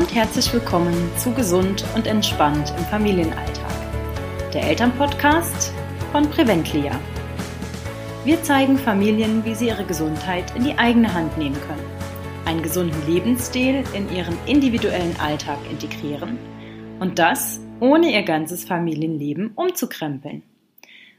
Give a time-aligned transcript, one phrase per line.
[0.00, 3.70] Und herzlich willkommen zu Gesund und Entspannt im Familienalltag.
[4.54, 5.74] Der Elternpodcast
[6.10, 6.98] von Preventlia.
[8.24, 11.84] Wir zeigen Familien, wie sie ihre Gesundheit in die eigene Hand nehmen können,
[12.46, 16.38] einen gesunden Lebensstil in ihren individuellen Alltag integrieren
[16.98, 20.42] und das ohne ihr ganzes Familienleben umzukrempeln.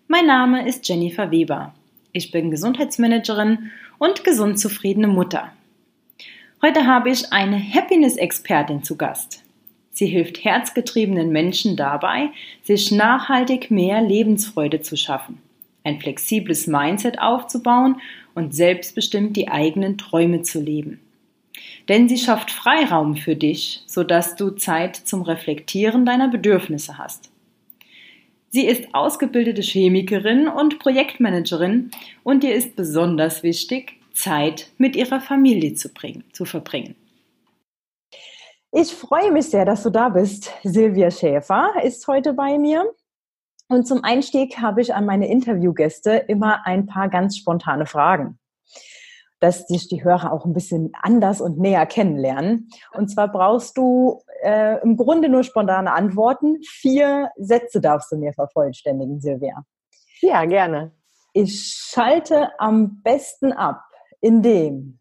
[0.08, 1.76] Mein Name ist Jennifer Weber.
[2.14, 5.52] Ich bin Gesundheitsmanagerin und gesund zufriedene Mutter.
[6.64, 9.44] Heute habe ich eine Happiness-Expertin zu Gast.
[9.90, 12.30] Sie hilft herzgetriebenen Menschen dabei,
[12.62, 15.40] sich nachhaltig mehr Lebensfreude zu schaffen,
[15.84, 18.00] ein flexibles Mindset aufzubauen
[18.36, 21.00] und selbstbestimmt die eigenen Träume zu leben.
[21.90, 27.32] Denn sie schafft Freiraum für dich, sodass du Zeit zum Reflektieren deiner Bedürfnisse hast.
[28.52, 31.90] Sie ist ausgebildete Chemikerin und Projektmanagerin
[32.22, 36.96] und ihr ist besonders wichtig, Zeit mit ihrer Familie zu, bringen, zu verbringen.
[38.74, 40.50] Ich freue mich sehr, dass du da bist.
[40.64, 42.90] Silvia Schäfer ist heute bei mir.
[43.68, 48.40] Und zum Einstieg habe ich an meine Interviewgäste immer ein paar ganz spontane Fragen,
[49.40, 52.70] dass sich die Hörer auch ein bisschen anders und näher kennenlernen.
[52.94, 56.58] Und zwar brauchst du äh, im Grunde nur spontane Antworten.
[56.64, 59.64] Vier Sätze darfst du mir vervollständigen, Silvia.
[60.22, 60.92] Ja, gerne.
[61.34, 63.84] Ich schalte am besten ab
[64.22, 65.00] indem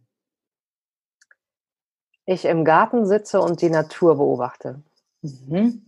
[2.26, 4.82] ich im Garten sitze und die Natur beobachte.
[5.22, 5.86] Mhm.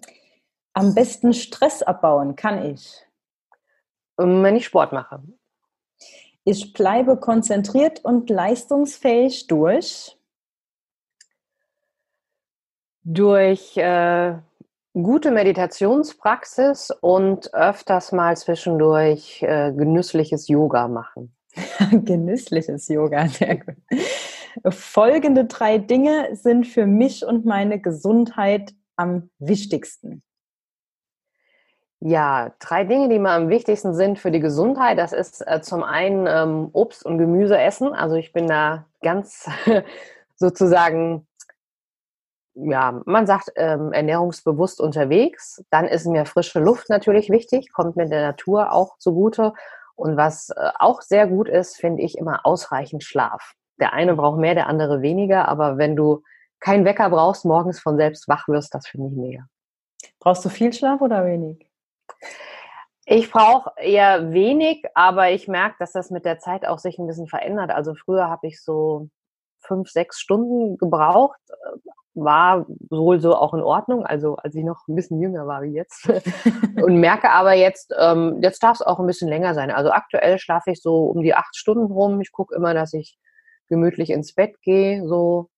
[0.75, 3.07] Am besten Stress abbauen kann ich.
[4.19, 5.23] Ähm, wenn ich Sport mache.
[6.45, 10.19] Ich bleibe konzentriert und leistungsfähig durch.
[13.05, 14.39] Durch äh,
[14.95, 21.35] gute Meditationspraxis und öfters mal zwischendurch äh, genüssliches Yoga machen.
[21.91, 23.77] Genüssliches Yoga, sehr gut.
[24.69, 30.23] Folgende drei Dinge sind für mich und meine Gesundheit am wichtigsten.
[32.01, 34.99] Ja, drei Dinge, die mir am wichtigsten sind für die Gesundheit.
[34.99, 37.95] Das ist äh, zum einen ähm, Obst und Gemüse essen.
[37.95, 39.49] Also ich bin da ganz
[40.35, 41.29] sozusagen,
[42.55, 45.65] ja, man sagt ähm, ernährungsbewusst unterwegs.
[45.71, 49.53] Dann ist mir frische Luft natürlich wichtig, kommt mir der Natur auch zugute.
[50.03, 53.53] Und was äh, auch sehr gut ist, finde ich immer ausreichend Schlaf.
[53.79, 56.25] Der eine braucht mehr, der andere weniger, aber wenn du
[56.59, 59.47] keinen Wecker brauchst, morgens von selbst wach wirst, das finde ich mega.
[60.19, 61.71] Brauchst du viel Schlaf oder wenig?
[63.05, 67.07] Ich brauche eher wenig, aber ich merke, dass das mit der Zeit auch sich ein
[67.07, 67.71] bisschen verändert.
[67.71, 69.09] Also früher habe ich so
[69.61, 71.39] fünf, sechs Stunden gebraucht,
[72.15, 75.73] war wohl so auch in Ordnung, also als ich noch ein bisschen jünger war wie
[75.73, 76.09] jetzt.
[76.83, 79.71] und merke aber jetzt, ähm, jetzt darf es auch ein bisschen länger sein.
[79.71, 82.21] Also aktuell schlafe ich so um die acht Stunden rum.
[82.21, 83.19] Ich gucke immer, dass ich
[83.69, 85.49] gemütlich ins Bett gehe, so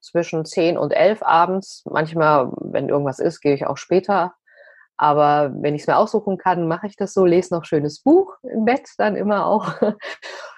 [0.00, 1.84] zwischen zehn und elf abends.
[1.90, 4.34] Manchmal, wenn irgendwas ist, gehe ich auch später.
[4.98, 8.36] Aber wenn ich es mir aussuchen kann, mache ich das so, lese noch schönes Buch
[8.42, 9.68] im Bett dann immer auch.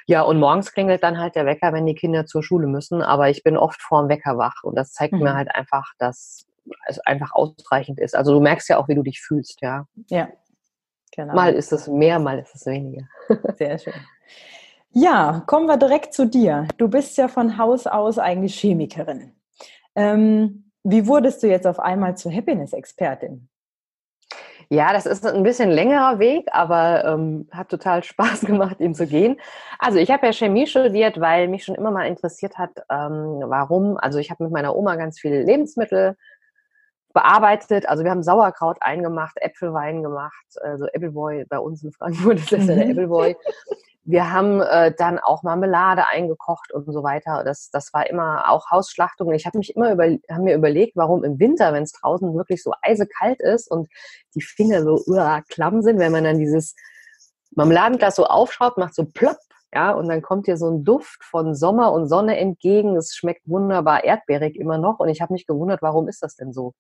[0.06, 3.03] Ja, und morgens klingelt dann halt der Wecker, wenn die Kinder zur Schule müssen.
[3.03, 5.22] Aber ich bin oft vorm Wecker wach und das zeigt mhm.
[5.22, 6.47] mir halt einfach, dass
[6.87, 8.14] es einfach ausreichend ist.
[8.14, 9.87] Also du merkst ja auch, wie du dich fühlst, ja.
[10.09, 10.28] Ja,
[11.14, 11.34] genau.
[11.34, 13.06] Mal ist es mehr, mal ist es weniger.
[13.56, 13.94] Sehr schön.
[14.91, 16.69] Ja, kommen wir direkt zu dir.
[16.76, 19.34] Du bist ja von Haus aus eigentlich Chemikerin.
[19.97, 23.48] Ähm, wie wurdest du jetzt auf einmal zur Happiness-Expertin?
[24.74, 29.06] Ja, das ist ein bisschen längerer Weg, aber ähm, hat total Spaß gemacht, ihn zu
[29.06, 29.38] gehen.
[29.78, 33.96] Also ich habe ja Chemie studiert, weil mich schon immer mal interessiert hat, ähm, warum.
[33.96, 36.16] Also ich habe mit meiner Oma ganz viele Lebensmittel
[37.12, 37.88] bearbeitet.
[37.88, 42.66] Also wir haben Sauerkraut eingemacht, Äpfelwein gemacht, also Appleboy bei uns in Frankfurt ist das
[42.66, 42.90] ja der mhm.
[42.90, 43.36] Appleboy.
[44.04, 47.42] Wir haben äh, dann auch Marmelade eingekocht und so weiter.
[47.44, 49.32] Das, das war immer auch Hausschlachtung.
[49.32, 52.62] Ich habe mich immer über, hab mir überlegt, warum im Winter, wenn es draußen wirklich
[52.62, 53.88] so eisekalt ist und
[54.34, 56.75] die Finger so uh, klamm sind, wenn man dann dieses
[57.52, 59.38] Marmeladenglas so aufschraubt, macht so plopp,
[59.75, 62.96] ja, und dann kommt dir so ein Duft von Sommer und Sonne entgegen.
[62.96, 65.00] Es schmeckt wunderbar erdbeerig immer noch.
[65.00, 66.75] Und ich habe mich gewundert, warum ist das denn so?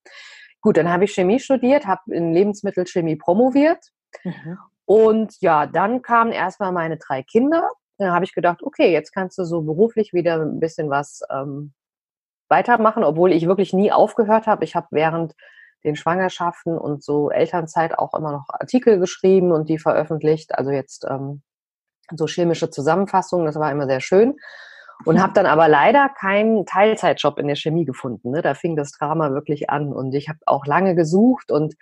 [0.60, 3.84] Gut, dann habe ich Chemie studiert, habe in Lebensmittelchemie promoviert.
[4.22, 4.58] Mhm.
[4.86, 7.68] Und ja, dann kamen erstmal meine drei Kinder.
[7.98, 11.72] Dann habe ich gedacht, okay, jetzt kannst du so beruflich wieder ein bisschen was ähm,
[12.48, 14.64] weitermachen, obwohl ich wirklich nie aufgehört habe.
[14.64, 15.34] Ich habe während
[15.84, 20.54] den Schwangerschaften und so Elternzeit auch immer noch Artikel geschrieben und die veröffentlicht.
[20.56, 21.42] Also jetzt ähm,
[22.14, 24.36] so chemische Zusammenfassungen, das war immer sehr schön.
[25.04, 28.30] Und habe dann aber leider keinen Teilzeitjob in der Chemie gefunden.
[28.30, 28.42] Ne?
[28.42, 29.92] Da fing das Drama wirklich an.
[29.92, 31.74] Und ich habe auch lange gesucht und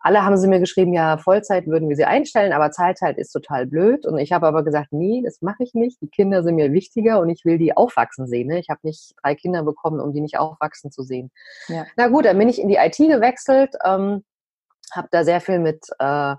[0.00, 3.66] alle haben sie mir geschrieben, ja, Vollzeit würden wir sie einstellen, aber Teilzeit ist total
[3.66, 4.06] blöd.
[4.06, 6.00] Und ich habe aber gesagt, nee, das mache ich nicht.
[6.00, 8.48] Die Kinder sind mir wichtiger und ich will die aufwachsen sehen.
[8.48, 8.58] Ne?
[8.58, 11.30] Ich habe nicht drei Kinder bekommen, um die nicht aufwachsen zu sehen.
[11.68, 11.84] Ja.
[11.96, 14.24] Na gut, dann bin ich in die IT gewechselt, ähm,
[14.92, 16.34] habe da sehr viel mit äh,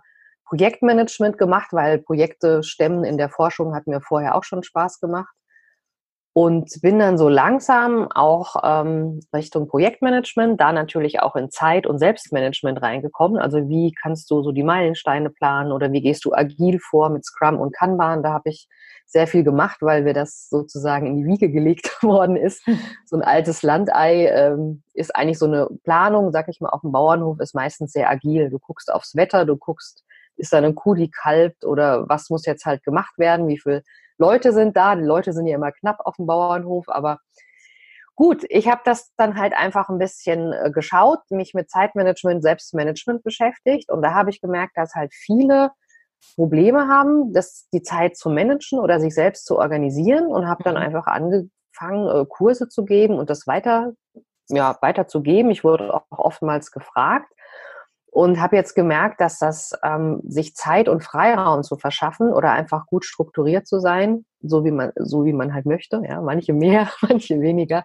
[0.46, 5.34] Projektmanagement gemacht, weil Projekte stemmen in der Forschung hat mir vorher auch schon Spaß gemacht
[6.34, 12.00] und bin dann so langsam auch ähm, Richtung Projektmanagement, da natürlich auch in Zeit- und
[12.00, 13.38] Selbstmanagement reingekommen.
[13.38, 17.26] Also wie kannst du so die Meilensteine planen oder wie gehst du agil vor mit
[17.26, 18.24] Scrum und Kanban?
[18.24, 18.70] Da habe ich
[19.06, 22.66] sehr viel gemacht, weil mir das sozusagen in die Wiege gelegt worden ist.
[23.06, 26.94] So ein altes Landei ähm, ist eigentlich so eine Planung, sag ich mal, auf dem
[26.94, 28.50] Bauernhof ist meistens sehr agil.
[28.50, 30.06] Du guckst aufs Wetter, du guckst,
[30.38, 33.84] ist da eine Kuh, die kalbt oder was muss jetzt halt gemacht werden, wie viel
[34.22, 34.96] Leute sind da.
[34.96, 37.20] Die Leute sind ja immer knapp auf dem Bauernhof, aber
[38.16, 43.24] gut, ich habe das dann halt einfach ein bisschen äh, geschaut, mich mit Zeitmanagement, Selbstmanagement
[43.24, 45.72] beschäftigt und da habe ich gemerkt, dass halt viele
[46.36, 50.76] Probleme haben, das, die Zeit zu managen oder sich selbst zu organisieren und habe dann
[50.76, 50.82] mhm.
[50.82, 53.94] einfach angefangen, äh, Kurse zu geben und das weiter,
[54.50, 55.50] ja, weiterzugeben.
[55.50, 57.34] Ich wurde auch oftmals gefragt
[58.12, 62.86] und habe jetzt gemerkt, dass das ähm, sich Zeit und Freiraum zu verschaffen oder einfach
[62.86, 66.90] gut strukturiert zu sein, so wie man so wie man halt möchte, ja, manche mehr,
[67.02, 67.84] manche weniger,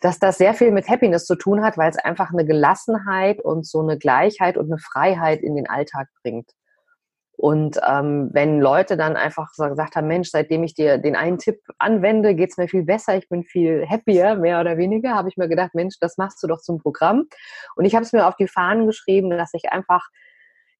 [0.00, 3.66] dass das sehr viel mit Happiness zu tun hat, weil es einfach eine Gelassenheit und
[3.66, 6.50] so eine Gleichheit und eine Freiheit in den Alltag bringt.
[7.36, 11.38] Und ähm, wenn Leute dann einfach so gesagt haben, Mensch, seitdem ich dir den einen
[11.38, 15.36] Tipp anwende, geht's mir viel besser, ich bin viel happier, mehr oder weniger, habe ich
[15.36, 17.24] mir gedacht, Mensch, das machst du doch zum Programm.
[17.76, 20.08] Und ich habe es mir auf die Fahnen geschrieben, dass ich einfach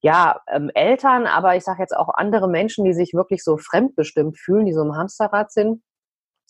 [0.01, 4.39] ja, ähm, Eltern, aber ich sage jetzt auch andere Menschen, die sich wirklich so fremdbestimmt
[4.39, 5.83] fühlen, die so im Hamsterrad sind,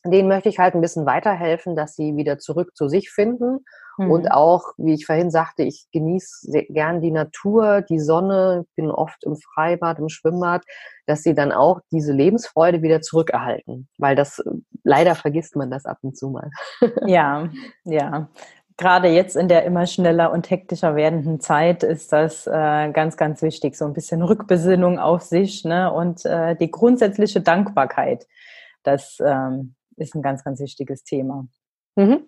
[0.05, 3.65] denen möchte ich halt ein bisschen weiterhelfen, dass sie wieder zurück zu sich finden.
[3.97, 4.11] Mhm.
[4.11, 9.25] Und auch, wie ich vorhin sagte, ich genieße gern die Natur, die Sonne, bin oft
[9.25, 10.63] im Freibad, im Schwimmbad,
[11.07, 13.89] dass sie dann auch diese Lebensfreude wieder zurückerhalten.
[13.99, 14.43] Weil das,
[14.83, 16.51] leider vergisst man das ab und zu mal.
[17.07, 17.49] Ja,
[17.85, 18.29] ja.
[18.77, 23.41] Gerade jetzt in der immer schneller und hektischer werdenden Zeit ist das äh, ganz, ganz
[23.41, 23.77] wichtig.
[23.77, 25.93] So ein bisschen Rückbesinnung auf sich ne?
[25.93, 28.27] und äh, die grundsätzliche Dankbarkeit.
[28.83, 31.47] Das ähm, ist ein ganz, ganz wichtiges Thema.
[31.97, 32.27] Mhm.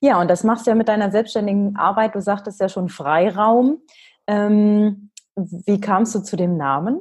[0.00, 2.14] Ja, und das machst du ja mit deiner selbstständigen Arbeit.
[2.14, 3.82] Du sagtest ja schon Freiraum.
[4.26, 7.00] Ähm, wie kamst du zu dem Namen?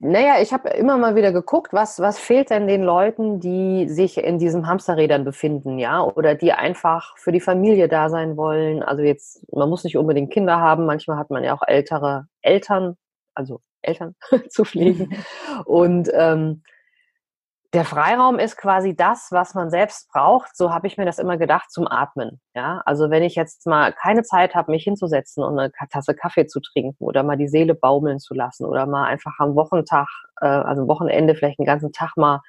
[0.00, 4.16] Naja, ich habe immer mal wieder geguckt, was, was fehlt denn den Leuten, die sich
[4.16, 8.84] in diesen Hamsterrädern befinden, ja, oder die einfach für die Familie da sein wollen.
[8.84, 12.96] Also jetzt, man muss nicht unbedingt Kinder haben, manchmal hat man ja auch ältere Eltern,
[13.34, 14.14] also Eltern
[14.50, 15.16] zu pflegen.
[15.64, 16.62] Und ähm,
[17.74, 20.56] der Freiraum ist quasi das, was man selbst braucht.
[20.56, 22.40] So habe ich mir das immer gedacht zum Atmen.
[22.54, 26.46] Ja, also wenn ich jetzt mal keine Zeit habe, mich hinzusetzen und eine Tasse Kaffee
[26.46, 30.08] zu trinken oder mal die Seele baumeln zu lassen oder mal einfach am Wochentag,
[30.40, 32.40] äh, also am Wochenende vielleicht einen ganzen Tag mal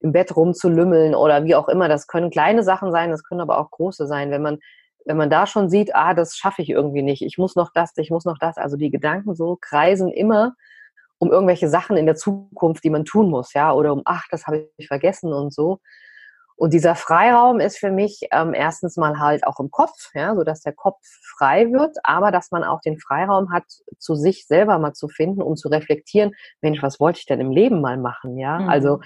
[0.00, 1.88] im Bett rumzulümmeln oder wie auch immer.
[1.88, 4.30] Das können kleine Sachen sein, das können aber auch große sein.
[4.30, 4.58] Wenn man
[5.06, 7.92] wenn man da schon sieht, ah, das schaffe ich irgendwie nicht, ich muss noch das,
[7.96, 8.56] ich muss noch das.
[8.56, 10.54] Also die Gedanken so kreisen immer
[11.18, 14.46] um irgendwelche Sachen in der Zukunft, die man tun muss, ja, oder um, ach, das
[14.46, 15.80] habe ich vergessen und so.
[16.56, 20.44] Und dieser Freiraum ist für mich ähm, erstens mal halt auch im Kopf, ja, so
[20.44, 21.00] dass der Kopf
[21.36, 23.64] frei wird, aber dass man auch den Freiraum hat,
[23.98, 27.50] zu sich selber mal zu finden, um zu reflektieren, Mensch, was wollte ich denn im
[27.50, 28.60] Leben mal machen, ja?
[28.60, 28.68] Mhm.
[28.68, 29.00] Also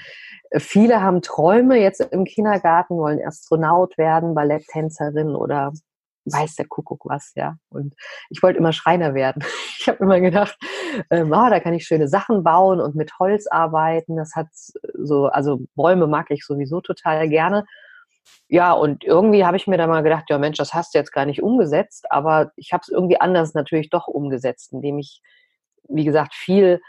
[0.50, 5.72] äh, viele haben Träume jetzt im Kindergarten, wollen Astronaut werden, Balletttänzerin oder
[6.26, 7.56] weiß der Kuckuck was, ja.
[7.70, 7.94] Und
[8.28, 9.44] ich wollte immer Schreiner werden.
[9.80, 10.58] Ich habe immer gedacht,
[11.10, 14.16] ähm, ah, da kann ich schöne Sachen bauen und mit Holz arbeiten.
[14.16, 14.48] Das hat
[14.94, 17.64] so, also Bäume mag ich sowieso total gerne.
[18.48, 21.12] Ja, und irgendwie habe ich mir da mal gedacht, ja Mensch, das hast du jetzt
[21.12, 25.22] gar nicht umgesetzt, aber ich habe es irgendwie anders natürlich doch umgesetzt, indem ich,
[25.88, 26.80] wie gesagt, viel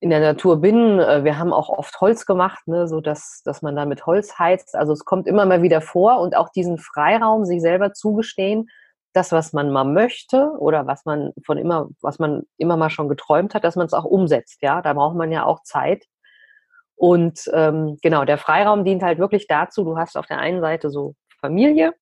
[0.00, 0.98] in der Natur bin.
[0.98, 4.38] Äh, wir haben auch oft Holz gemacht, ne, so dass, dass man da mit Holz
[4.38, 4.74] heizt.
[4.74, 8.68] Also es kommt immer mal wieder vor und auch diesen Freiraum sich selber zugestehen,
[9.12, 13.08] das, was man mal möchte oder was man von immer, was man immer mal schon
[13.08, 14.58] geträumt hat, dass man es auch umsetzt.
[14.62, 16.06] Ja, da braucht man ja auch Zeit.
[16.96, 20.90] Und ähm, genau, der Freiraum dient halt wirklich dazu, du hast auf der einen Seite
[20.90, 21.94] so Familie,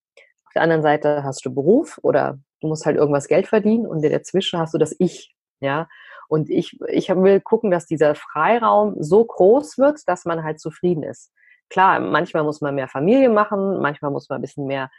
[0.45, 4.03] auf der anderen Seite hast du Beruf oder du musst halt irgendwas Geld verdienen und
[4.03, 5.35] dazwischen hast du das Ich.
[5.61, 5.89] Ja,
[6.29, 11.03] und ich, ich will gucken, dass dieser Freiraum so groß wird, dass man halt zufrieden
[11.03, 11.33] ist.
[11.71, 14.91] Klar, manchmal muss man mehr Familie machen, manchmal muss man ein bisschen mehr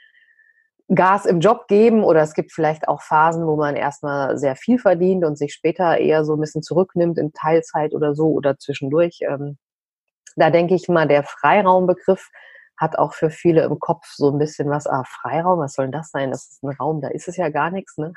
[0.94, 4.80] Gas im Job geben oder es gibt vielleicht auch Phasen, wo man erstmal sehr viel
[4.80, 9.20] verdient und sich später eher so ein bisschen zurücknimmt in Teilzeit oder so oder zwischendurch.
[9.22, 9.58] Ähm,
[10.36, 12.30] da denke ich mal, der Freiraumbegriff
[12.78, 15.92] hat auch für viele im Kopf so ein bisschen was, ah, Freiraum, was soll denn
[15.92, 16.32] das sein?
[16.32, 17.98] Das ist ein Raum, da ist es ja gar nichts.
[17.98, 18.14] Ne?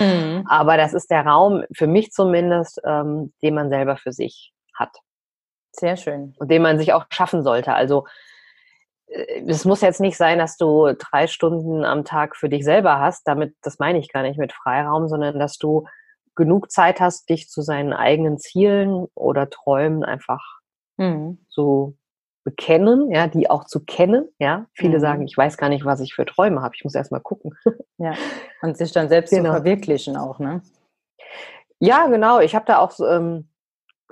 [0.00, 0.46] Mhm.
[0.48, 4.96] Aber das ist der Raum, für mich zumindest, ähm, den man selber für sich hat.
[5.72, 6.34] Sehr schön.
[6.38, 7.74] Und den man sich auch schaffen sollte.
[7.74, 8.06] Also
[9.46, 13.26] es muss jetzt nicht sein, dass du drei Stunden am Tag für dich selber hast.
[13.26, 15.86] Damit, das meine ich gar nicht mit Freiraum, sondern dass du
[16.36, 20.40] genug Zeit hast, dich zu seinen eigenen Zielen oder Träumen einfach
[20.96, 21.44] mhm.
[21.48, 21.96] so
[22.44, 24.66] bekennen, ja, die auch zu kennen, ja.
[24.72, 25.00] Viele mhm.
[25.00, 26.74] sagen, ich weiß gar nicht, was ich für Träume habe.
[26.74, 27.56] Ich muss erst mal gucken.
[28.02, 28.14] Ja.
[28.62, 29.50] Und sich dann selbst genau.
[29.50, 30.62] zu verwirklichen auch, ne?
[31.80, 32.40] Ja, genau.
[32.40, 33.50] Ich habe da auch ähm,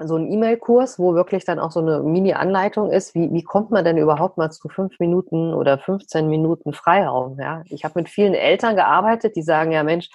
[0.05, 3.85] so einen E-Mail-Kurs, wo wirklich dann auch so eine Mini-Anleitung ist, wie, wie kommt man
[3.85, 7.62] denn überhaupt mal zu fünf Minuten oder 15 Minuten Freiraum, ja.
[7.67, 10.09] Ich habe mit vielen Eltern gearbeitet, die sagen, ja Mensch,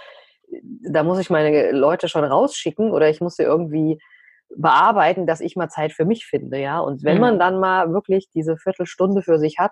[0.81, 3.99] da muss ich meine Leute schon rausschicken oder ich muss sie irgendwie
[4.55, 6.79] bearbeiten, dass ich mal Zeit für mich finde, ja.
[6.79, 7.21] Und wenn mhm.
[7.21, 9.71] man dann mal wirklich diese Viertelstunde für sich hat,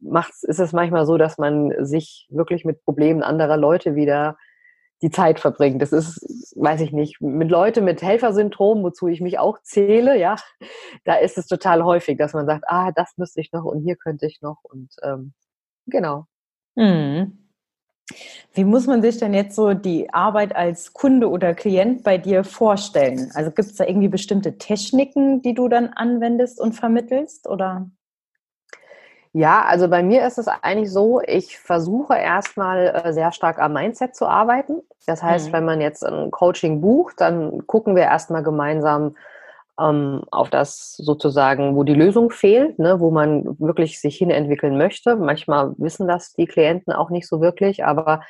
[0.00, 4.36] macht's, ist es manchmal so, dass man sich wirklich mit Problemen anderer Leute wieder
[5.02, 5.80] die Zeit verbringt.
[5.80, 6.20] Das ist,
[6.56, 10.36] weiß ich nicht, mit Leuten mit Helfersyndrom, wozu ich mich auch zähle, ja,
[11.04, 13.96] da ist es total häufig, dass man sagt, ah, das müsste ich noch und hier
[13.96, 15.32] könnte ich noch und ähm,
[15.86, 16.26] genau.
[16.74, 17.44] Mhm.
[18.54, 22.42] Wie muss man sich denn jetzt so die Arbeit als Kunde oder Klient bei dir
[22.42, 23.30] vorstellen?
[23.34, 27.90] Also gibt es da irgendwie bestimmte Techniken, die du dann anwendest und vermittelst oder?
[29.32, 33.74] Ja, also bei mir ist es eigentlich so, ich versuche erstmal äh, sehr stark am
[33.74, 34.82] Mindset zu arbeiten.
[35.06, 35.52] Das heißt, mhm.
[35.52, 39.14] wenn man jetzt ein Coaching bucht, dann gucken wir erstmal gemeinsam,
[39.78, 45.16] ähm, auf das sozusagen, wo die Lösung fehlt, ne, wo man wirklich sich hinentwickeln möchte.
[45.16, 48.22] Manchmal wissen das die Klienten auch nicht so wirklich, aber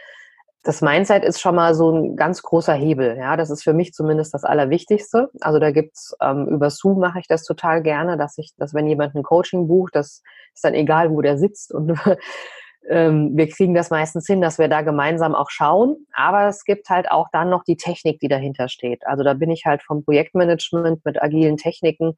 [0.68, 3.16] das Mindset ist schon mal so ein ganz großer Hebel.
[3.16, 5.30] Ja, das ist für mich zumindest das Allerwichtigste.
[5.40, 8.86] Also da gibt's ähm, über Zoom mache ich das total gerne, dass ich, dass wenn
[8.86, 10.22] jemand ein Coaching bucht, das
[10.52, 11.98] ist dann egal, wo der sitzt und
[12.90, 16.06] ähm, wir kriegen das meistens hin, dass wir da gemeinsam auch schauen.
[16.12, 19.06] Aber es gibt halt auch dann noch die Technik, die dahinter steht.
[19.06, 22.12] Also da bin ich halt vom Projektmanagement mit agilen Techniken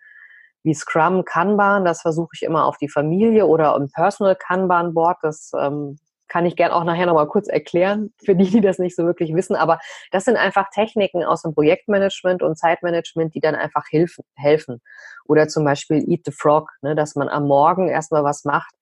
[0.64, 5.19] wie Scrum, Kanban, das versuche ich immer auf die Familie oder im Personal Kanban Board.
[5.23, 5.99] Das ähm,
[6.31, 9.35] kann ich gern auch nachher nochmal kurz erklären, für die, die das nicht so wirklich
[9.35, 9.57] wissen.
[9.57, 9.79] Aber
[10.13, 14.25] das sind einfach Techniken aus dem Projektmanagement und Zeitmanagement, die dann einfach helfen.
[14.35, 14.81] helfen.
[15.27, 18.73] Oder zum Beispiel Eat the Frog, ne, dass man am Morgen erstmal was macht,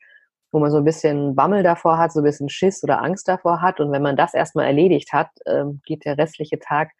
[0.52, 3.61] wo man so ein bisschen Bammel davor hat, so ein bisschen Schiss oder Angst davor
[3.62, 3.81] hat.
[3.81, 6.90] Und wenn man das erstmal erledigt hat, ähm, geht der restliche Tag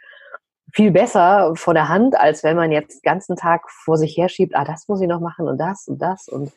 [0.75, 4.55] viel besser vor der Hand, als wenn man jetzt den ganzen Tag vor sich herschiebt,
[4.55, 6.53] ah, das muss ich noch machen und das und das und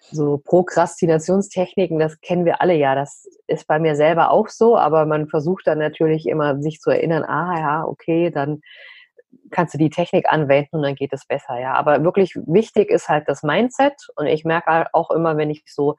[0.00, 2.94] so Prokrastinationstechniken, das kennen wir alle ja.
[2.94, 6.90] Das ist bei mir selber auch so, aber man versucht dann natürlich immer, sich zu
[6.90, 8.60] erinnern, ah ja, okay, dann
[9.50, 11.74] kannst du die Technik anwenden und dann geht es besser, ja.
[11.74, 15.96] Aber wirklich wichtig ist halt das Mindset und ich merke auch immer, wenn ich so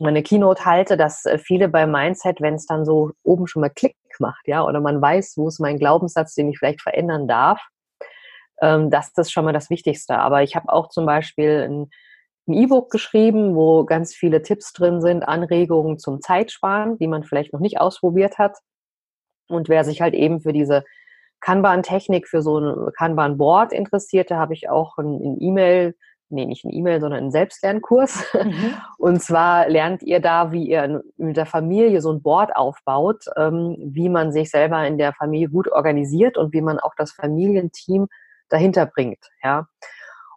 [0.00, 3.70] meine Keynote halte, dass äh, viele beim Mindset, wenn es dann so oben schon mal
[3.70, 7.60] Klick macht, ja, oder man weiß, wo ist mein Glaubenssatz, den ich vielleicht verändern darf,
[8.60, 10.18] ähm, das ist schon mal das Wichtigste.
[10.18, 11.90] Aber ich habe auch zum Beispiel ein
[12.46, 17.52] ein E-Book geschrieben, wo ganz viele Tipps drin sind, Anregungen zum Zeitsparen, die man vielleicht
[17.52, 18.58] noch nicht ausprobiert hat.
[19.48, 20.84] Und wer sich halt eben für diese
[21.40, 25.94] Kanban-Technik, für so ein Kanban-Board interessiert, da habe ich auch ein E-Mail
[26.34, 28.24] nee, nicht ein E-Mail, sondern einen Selbstlernkurs.
[28.34, 28.74] Mhm.
[28.98, 33.76] Und zwar lernt ihr da, wie ihr mit der Familie so ein Board aufbaut, ähm,
[33.78, 38.08] wie man sich selber in der Familie gut organisiert und wie man auch das Familienteam
[38.48, 39.30] dahinter bringt.
[39.42, 39.66] Ja.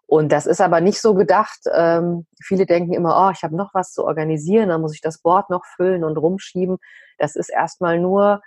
[0.08, 1.60] Und das ist aber nicht so gedacht.
[1.72, 5.20] Ähm, viele denken immer, oh, ich habe noch was zu organisieren, dann muss ich das
[5.20, 6.78] Board noch füllen und rumschieben.
[7.18, 8.42] Das ist erstmal nur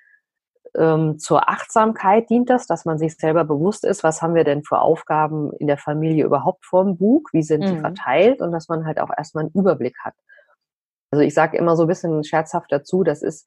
[0.77, 4.63] ähm, zur Achtsamkeit dient das, dass man sich selber bewusst ist, was haben wir denn
[4.63, 7.67] für Aufgaben in der Familie überhaupt vorm Bug, wie sind mhm.
[7.67, 10.15] sie verteilt und dass man halt auch erstmal einen Überblick hat.
[11.11, 13.47] Also ich sage immer so ein bisschen scherzhaft dazu, das ist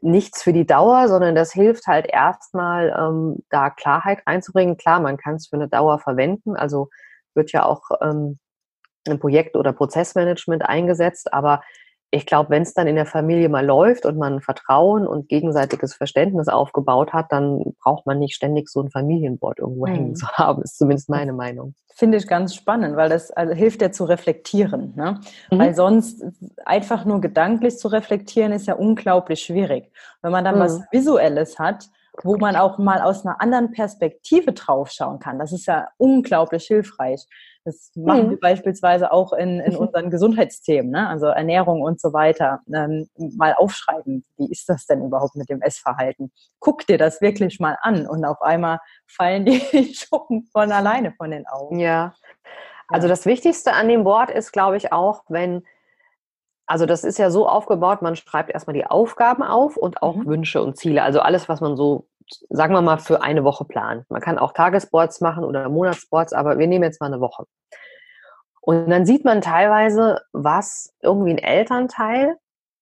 [0.00, 4.76] nichts für die Dauer, sondern das hilft halt erstmal, ähm, da Klarheit reinzubringen.
[4.76, 6.88] Klar, man kann es für eine Dauer verwenden, also
[7.36, 8.38] wird ja auch ähm,
[9.06, 11.60] im Projekt- oder Prozessmanagement eingesetzt, aber
[12.12, 15.94] ich glaube, wenn es dann in der Familie mal läuft und man Vertrauen und gegenseitiges
[15.94, 19.92] Verständnis aufgebaut hat, dann braucht man nicht ständig so ein Familienboard irgendwo mhm.
[19.92, 21.74] hängen zu haben, ist zumindest meine Meinung.
[21.94, 24.94] Finde ich ganz spannend, weil das also hilft ja zu reflektieren.
[24.94, 25.20] Ne?
[25.50, 25.58] Mhm.
[25.58, 26.24] Weil sonst
[26.64, 29.90] einfach nur gedanklich zu reflektieren ist ja unglaublich schwierig.
[30.22, 30.60] Wenn man dann mhm.
[30.60, 31.88] was Visuelles hat,
[32.24, 35.38] wo man auch mal aus einer anderen Perspektive draufschauen kann.
[35.38, 37.26] Das ist ja unglaublich hilfreich.
[37.64, 38.30] Das machen mhm.
[38.30, 41.08] wir beispielsweise auch in, in unseren Gesundheitsthemen, ne?
[41.08, 42.60] also Ernährung und so weiter.
[42.72, 46.32] Ähm, mal aufschreiben, wie ist das denn überhaupt mit dem Essverhalten?
[46.60, 51.30] Guck dir das wirklich mal an und auf einmal fallen die Schuppen von alleine von
[51.30, 51.80] den Augen.
[51.80, 52.14] Ja,
[52.88, 55.64] Also das Wichtigste an dem Board ist, glaube ich, auch, wenn,
[56.66, 60.26] also das ist ja so aufgebaut, man schreibt erstmal die Aufgaben auf und auch mhm.
[60.26, 61.02] Wünsche und Ziele.
[61.02, 62.08] Also alles, was man so,
[62.50, 64.04] sagen wir mal, für eine Woche plant.
[64.10, 67.44] Man kann auch Tagesboards machen oder Monatsboards, aber wir nehmen jetzt mal eine Woche.
[68.60, 72.36] Und dann sieht man teilweise, was irgendwie ein Elternteil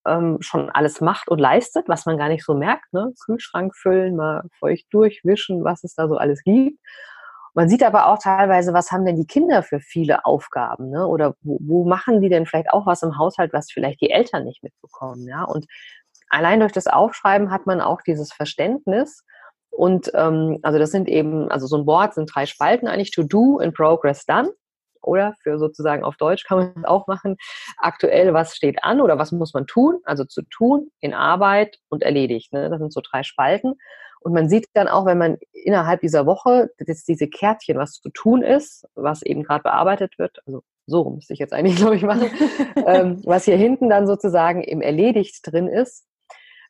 [0.07, 2.91] ähm, schon alles macht und leistet, was man gar nicht so merkt.
[2.95, 3.13] Ne?
[3.23, 6.79] Kühlschrank füllen, mal feucht durchwischen, was es da so alles gibt.
[7.55, 11.07] Man sieht aber auch teilweise, was haben denn die Kinder für viele Aufgaben, ne?
[11.07, 14.45] Oder wo, wo machen die denn vielleicht auch was im Haushalt, was vielleicht die Eltern
[14.45, 15.45] nicht mitbekommen, ja?
[15.45, 15.67] Und
[16.29, 19.25] allein durch das Aufschreiben hat man auch dieses Verständnis.
[19.71, 23.23] Und ähm, also das sind eben, also so ein Board sind drei Spalten eigentlich, to
[23.23, 24.51] do, in progress, done
[25.05, 27.37] oder für sozusagen auf Deutsch kann man das auch machen,
[27.79, 32.03] aktuell, was steht an oder was muss man tun, also zu tun, in Arbeit und
[32.03, 32.53] erledigt.
[32.53, 32.71] Ne?
[32.71, 33.75] Das sind so drei Spalten.
[34.21, 38.09] Und man sieht dann auch, wenn man innerhalb dieser Woche jetzt diese Kärtchen, was zu
[38.09, 42.03] tun ist, was eben gerade bearbeitet wird, also so müsste ich jetzt eigentlich, glaube ich,
[42.03, 42.31] machen,
[42.87, 46.07] ähm, was hier hinten dann sozusagen im Erledigt drin ist,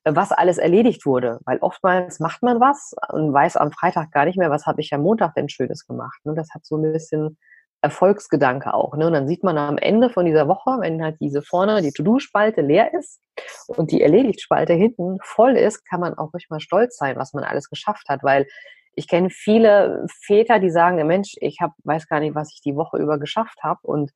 [0.05, 1.39] was alles erledigt wurde.
[1.45, 4.93] Weil oftmals macht man was und weiß am Freitag gar nicht mehr, was habe ich
[4.93, 6.21] am Montag denn Schönes gemacht.
[6.25, 6.35] Ne?
[6.35, 7.39] Das hat so ein bisschen
[7.85, 8.97] Erfolgsgedanke auch.
[8.97, 9.07] Ne?
[9.07, 12.63] Und dann sieht man am Ende von dieser Woche, wenn halt diese vorne, die To-Do-Spalte
[12.63, 13.21] leer ist
[13.67, 17.45] und die Erledigt-Spalte hinten voll ist, kann man auch ruhig mal stolz sein, was man
[17.45, 18.47] alles geschafft hat, weil
[18.95, 22.75] ich kenne viele Väter, die sagen, Mensch, ich hab, weiß gar nicht, was ich die
[22.75, 24.13] Woche über geschafft habe und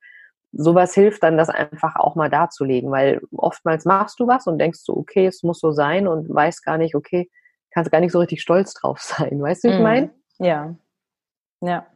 [0.52, 4.80] sowas hilft dann, das einfach auch mal darzulegen, weil oftmals machst du was und denkst
[4.82, 7.28] so, okay, es muss so sein und weißt gar nicht, okay,
[7.70, 9.42] kannst gar nicht so richtig stolz drauf sein.
[9.42, 9.84] Weißt du, wie ich mhm.
[9.84, 10.10] meine?
[10.38, 10.74] Ja.
[11.60, 11.86] Ja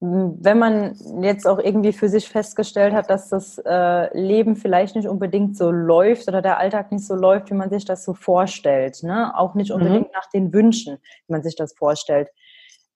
[0.00, 5.06] wenn man jetzt auch irgendwie für sich festgestellt hat, dass das äh, Leben vielleicht nicht
[5.06, 9.02] unbedingt so läuft oder der Alltag nicht so läuft, wie man sich das so vorstellt,
[9.02, 9.36] ne?
[9.36, 10.12] auch nicht unbedingt mhm.
[10.14, 12.30] nach den Wünschen, wie man sich das vorstellt.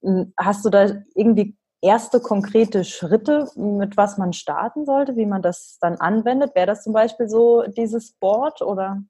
[0.02, 5.42] Hm, hast du da irgendwie erste konkrete Schritte, mit was man starten sollte, wie man
[5.42, 6.54] das dann anwendet?
[6.54, 9.02] Wäre das zum Beispiel so dieses Board oder?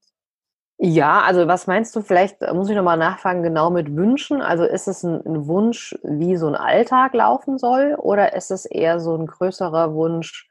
[0.79, 2.03] Ja, also was meinst du?
[2.03, 4.43] Vielleicht äh, muss ich nochmal nachfragen, genau mit Wünschen.
[4.43, 8.67] Also ist es ein, ein, Wunsch, wie so ein Alltag laufen soll, oder ist es
[8.67, 10.51] eher so ein größerer Wunsch,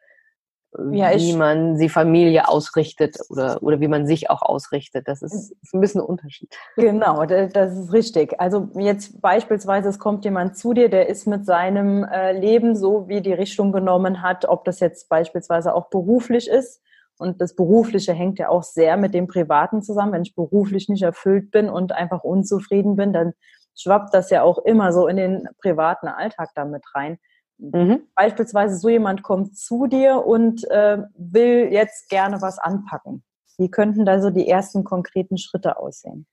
[0.91, 5.07] ja, wie man die Familie ausrichtet oder, oder wie man sich auch ausrichtet?
[5.07, 6.55] Das ist, ist ein bisschen ein Unterschied.
[6.77, 8.39] Genau, das ist richtig.
[8.39, 13.09] Also jetzt beispielsweise, es kommt jemand zu dir, der ist mit seinem äh, Leben so,
[13.09, 16.81] wie die Richtung genommen hat, ob das jetzt beispielsweise auch beruflich ist
[17.23, 20.11] und das Berufliche hängt ja auch sehr mit dem Privaten zusammen.
[20.11, 23.33] Wenn ich beruflich nicht erfüllt bin und einfach unzufrieden bin, dann
[23.75, 27.17] schwappt das ja auch immer so in den privaten Alltag damit rein.
[27.57, 28.01] Mhm.
[28.13, 33.23] Beispielsweise so jemand kommt zu dir und äh, will jetzt gerne was anpacken.
[33.57, 36.27] Wie könnten da so die ersten konkreten Schritte aussehen?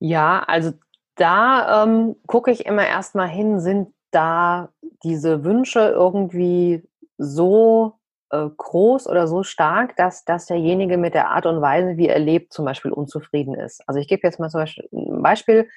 [0.00, 0.72] Ja, also
[1.14, 4.70] da ähm, gucke ich immer erstmal hin, sind da
[5.04, 6.82] diese Wünsche irgendwie
[7.18, 8.00] so
[8.34, 12.18] äh, groß oder so stark, dass, dass derjenige mit der Art und Weise, wie er
[12.18, 13.82] lebt, zum Beispiel unzufrieden ist.
[13.86, 15.68] Also ich gebe jetzt mal zum Beispiel ein Beispiel,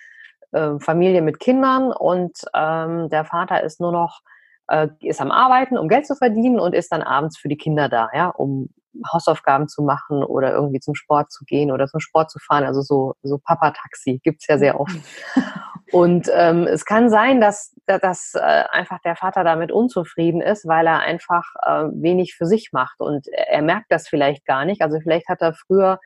[0.51, 4.21] äh, Familie mit Kindern und ähm, der Vater ist nur noch,
[4.69, 7.89] äh, ist am Arbeiten, um Geld zu verdienen und ist dann abends für die Kinder
[7.89, 8.69] da, ja, um
[9.13, 12.63] Hausaufgaben zu machen oder irgendwie zum Sport zu gehen oder zum Sport zu fahren.
[12.63, 14.95] Also so, so Papa-Taxi gibt's ja sehr oft.
[15.91, 20.85] Und ähm, es kann sein, dass, dass äh, einfach der Vater damit unzufrieden ist, weil
[20.85, 22.99] er einfach äh, wenig für sich macht.
[22.99, 24.81] Und er merkt das vielleicht gar nicht.
[24.81, 25.99] Also vielleicht hat er früher,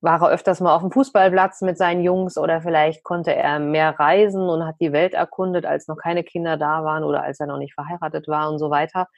[0.00, 3.98] war er öfters mal auf dem Fußballplatz mit seinen Jungs oder vielleicht konnte er mehr
[3.98, 7.46] reisen und hat die Welt erkundet, als noch keine Kinder da waren oder als er
[7.46, 9.08] noch nicht verheiratet war und so weiter.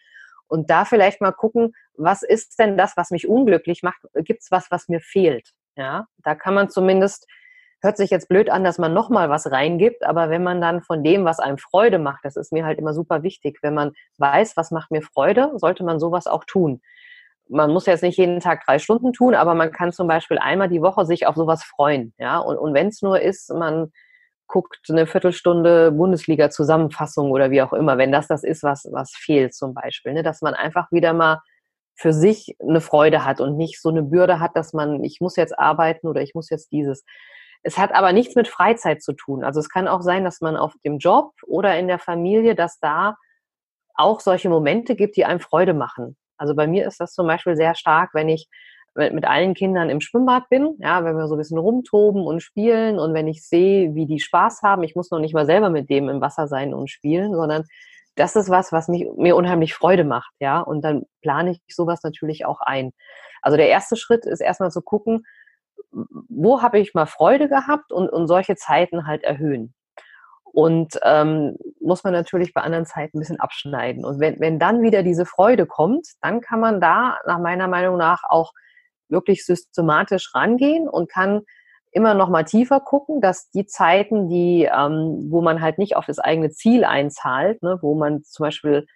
[0.48, 4.00] Und da vielleicht mal gucken, was ist denn das, was mich unglücklich macht?
[4.14, 5.50] Gibt es was, was mir fehlt?
[5.76, 7.28] Ja, da kann man zumindest
[7.80, 11.04] hört sich jetzt blöd an, dass man nochmal was reingibt, aber wenn man dann von
[11.04, 14.56] dem, was einem Freude macht, das ist mir halt immer super wichtig, wenn man weiß,
[14.56, 16.80] was macht mir Freude, sollte man sowas auch tun.
[17.48, 20.68] Man muss jetzt nicht jeden Tag drei Stunden tun, aber man kann zum Beispiel einmal
[20.68, 23.92] die Woche sich auf sowas freuen, ja, und, und wenn es nur ist, man
[24.48, 29.54] guckt eine Viertelstunde Bundesliga-Zusammenfassung oder wie auch immer, wenn das das ist, was, was fehlt
[29.54, 30.22] zum Beispiel, ne?
[30.22, 31.40] dass man einfach wieder mal
[31.94, 35.36] für sich eine Freude hat und nicht so eine Bürde hat, dass man, ich muss
[35.36, 37.04] jetzt arbeiten oder ich muss jetzt dieses.
[37.62, 39.44] Es hat aber nichts mit Freizeit zu tun.
[39.44, 42.78] Also es kann auch sein, dass man auf dem Job oder in der Familie, dass
[42.78, 43.16] da
[43.94, 46.16] auch solche Momente gibt, die einem Freude machen.
[46.36, 48.48] Also bei mir ist das zum Beispiel sehr stark, wenn ich
[48.94, 52.98] mit allen Kindern im Schwimmbad bin, ja, wenn wir so ein bisschen rumtoben und spielen
[52.98, 55.88] und wenn ich sehe, wie die Spaß haben, ich muss noch nicht mal selber mit
[55.88, 57.64] dem im Wasser sein und spielen, sondern
[58.16, 62.02] das ist was, was mich, mir unheimlich Freude macht, ja, und dann plane ich sowas
[62.02, 62.92] natürlich auch ein.
[63.40, 65.24] Also der erste Schritt ist erstmal zu gucken,
[65.90, 69.74] wo habe ich mal Freude gehabt und, und solche Zeiten halt erhöhen.
[70.44, 74.04] Und ähm, muss man natürlich bei anderen Zeiten ein bisschen abschneiden.
[74.04, 77.96] Und wenn, wenn dann wieder diese Freude kommt, dann kann man da nach meiner Meinung
[77.96, 78.52] nach auch
[79.08, 81.42] wirklich systematisch rangehen und kann
[81.92, 86.06] immer noch mal tiefer gucken, dass die Zeiten, die, ähm, wo man halt nicht auf
[86.06, 88.86] das eigene Ziel einzahlt, ne, wo man zum Beispiel,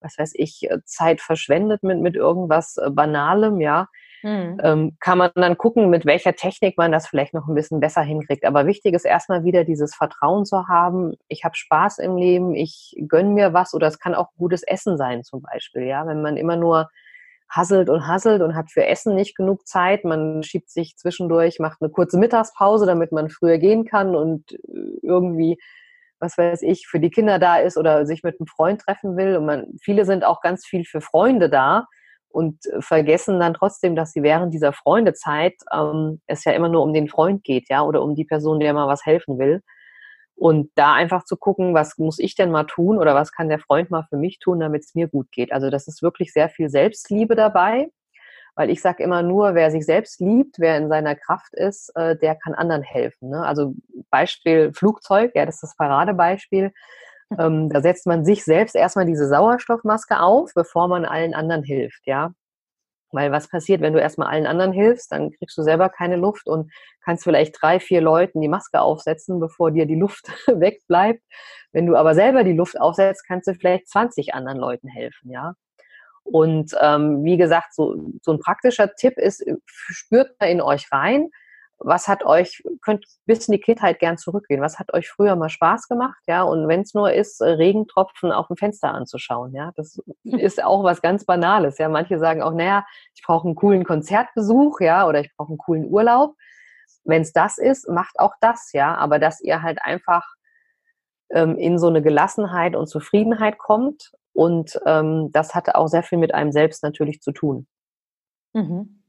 [0.00, 3.86] was weiß ich, Zeit verschwendet mit, mit irgendwas äh, Banalem, ja,
[4.22, 4.60] Mhm.
[4.62, 8.02] Ähm, kann man dann gucken, mit welcher Technik man das vielleicht noch ein bisschen besser
[8.02, 8.44] hinkriegt.
[8.44, 11.14] Aber wichtig ist erstmal wieder dieses Vertrauen zu haben.
[11.28, 14.96] Ich habe Spaß im Leben, ich gönne mir was oder es kann auch gutes Essen
[14.96, 15.84] sein zum Beispiel.
[15.84, 16.90] Ja, wenn man immer nur
[17.48, 20.04] hasselt und hasselt und hat für Essen nicht genug Zeit.
[20.04, 24.98] Man schiebt sich zwischendurch, macht eine kurze Mittagspause, damit man früher gehen kann und äh,
[25.02, 25.58] irgendwie,
[26.20, 29.36] was weiß ich, für die Kinder da ist oder sich mit einem Freund treffen will.
[29.36, 31.86] Und man, viele sind auch ganz viel für Freunde da
[32.30, 36.82] und äh, vergessen dann trotzdem, dass sie während dieser Freundezeit ähm, es ja immer nur
[36.82, 39.62] um den Freund geht, ja, oder um die Person, der mal was helfen will.
[40.36, 43.58] Und da einfach zu gucken, was muss ich denn mal tun oder was kann der
[43.58, 45.52] Freund mal für mich tun, damit es mir gut geht.
[45.52, 47.90] Also das ist wirklich sehr viel Selbstliebe dabei,
[48.54, 52.16] weil ich sage immer nur, wer sich selbst liebt, wer in seiner Kraft ist, äh,
[52.16, 53.28] der kann anderen helfen.
[53.30, 53.44] Ne?
[53.44, 53.74] Also
[54.10, 56.72] Beispiel Flugzeug, ja, das ist das Paradebeispiel.
[57.38, 62.06] Ähm, da setzt man sich selbst erstmal diese Sauerstoffmaske auf, bevor man allen anderen hilft,
[62.06, 62.32] ja.
[63.12, 66.46] Weil was passiert, wenn du erstmal allen anderen hilfst, dann kriegst du selber keine Luft
[66.46, 66.72] und
[67.04, 71.22] kannst vielleicht drei, vier Leuten die Maske aufsetzen, bevor dir die Luft wegbleibt.
[71.72, 75.54] Wenn du aber selber die Luft aufsetzt, kannst du vielleicht 20 anderen Leuten helfen, ja.
[76.22, 81.30] Und ähm, wie gesagt, so, so ein praktischer Tipp ist, spürt mal in euch rein,
[81.80, 85.48] was hat euch, könnt bis in die Kindheit gern zurückgehen, was hat euch früher mal
[85.48, 89.72] Spaß gemacht, ja, und wenn es nur ist, äh, Regentropfen auf dem Fenster anzuschauen, ja,
[89.76, 93.84] das ist auch was ganz Banales, ja, manche sagen auch, naja, ich brauche einen coolen
[93.84, 96.34] Konzertbesuch, ja, oder ich brauche einen coolen Urlaub,
[97.04, 100.24] wenn es das ist, macht auch das, ja, aber dass ihr halt einfach
[101.30, 106.18] ähm, in so eine Gelassenheit und Zufriedenheit kommt und ähm, das hatte auch sehr viel
[106.18, 107.66] mit einem selbst natürlich zu tun.
[108.52, 108.99] Mhm.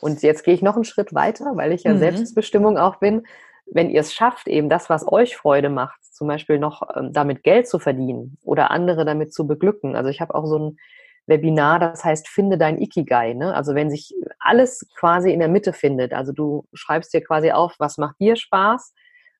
[0.00, 1.98] Und jetzt gehe ich noch einen Schritt weiter, weil ich ja mhm.
[1.98, 3.26] Selbstbestimmung auch bin.
[3.66, 7.42] Wenn ihr es schafft, eben das, was euch Freude macht, zum Beispiel noch ähm, damit
[7.42, 9.96] Geld zu verdienen oder andere damit zu beglücken.
[9.96, 10.78] Also ich habe auch so ein
[11.26, 13.34] Webinar, das heißt, finde dein Ikigai.
[13.34, 13.54] Ne?
[13.54, 17.74] Also wenn sich alles quasi in der Mitte findet, also du schreibst dir quasi auf,
[17.78, 18.94] was macht dir Spaß,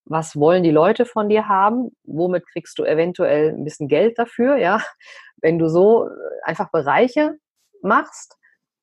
[0.04, 4.56] was wollen die Leute von dir haben, womit kriegst du eventuell ein bisschen Geld dafür,
[4.56, 4.80] ja.
[5.38, 6.08] Wenn du so
[6.42, 7.36] einfach Bereiche
[7.82, 8.36] machst,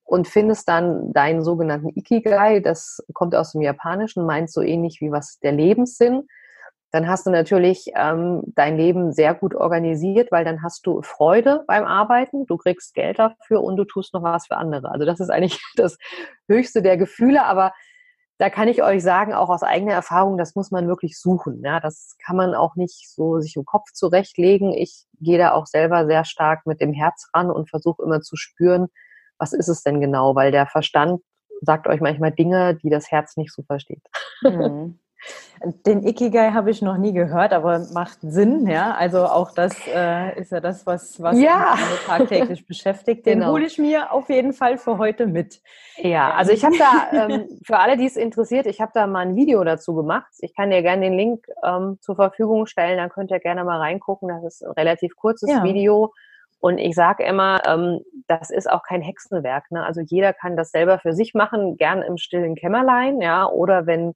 [0.03, 5.11] und findest dann deinen sogenannten Ikigai, das kommt aus dem Japanischen, meint so ähnlich wie
[5.11, 6.27] was der Lebenssinn,
[6.93, 11.63] dann hast du natürlich ähm, dein Leben sehr gut organisiert, weil dann hast du Freude
[11.65, 14.91] beim Arbeiten, du kriegst Geld dafür und du tust noch was für andere.
[14.91, 15.97] Also das ist eigentlich das
[16.47, 17.73] höchste der Gefühle, aber
[18.37, 21.63] da kann ich euch sagen, auch aus eigener Erfahrung, das muss man wirklich suchen.
[21.63, 24.71] Ja, das kann man auch nicht so sich im Kopf zurechtlegen.
[24.71, 28.35] Ich gehe da auch selber sehr stark mit dem Herz ran und versuche immer zu
[28.35, 28.89] spüren,
[29.43, 30.35] was ist es denn genau?
[30.35, 31.21] Weil der Verstand
[31.61, 34.01] sagt euch manchmal Dinge, die das Herz nicht so versteht.
[34.41, 34.99] Mhm.
[35.85, 38.93] Den Ikigai habe ich noch nie gehört, aber macht Sinn, ja.
[38.95, 41.73] Also auch das äh, ist ja das, was, was ja.
[41.73, 43.25] uns tagtäglich beschäftigt.
[43.25, 43.53] Den genau.
[43.53, 45.61] hole ich mir auf jeden Fall für heute mit.
[45.95, 49.21] Ja, also ich habe da, ähm, für alle, die es interessiert, ich habe da mal
[49.21, 50.33] ein Video dazu gemacht.
[50.39, 53.79] Ich kann dir gerne den Link ähm, zur Verfügung stellen, dann könnt ihr gerne mal
[53.79, 54.27] reingucken.
[54.27, 55.63] Das ist ein relativ kurzes ja.
[55.63, 56.11] Video
[56.63, 59.69] und ich sage immer, ähm, das ist auch kein Hexenwerk.
[59.69, 59.83] Ne?
[59.83, 64.13] Also jeder kann das selber für sich machen, gern im stillen Kämmerlein, ja, oder wenn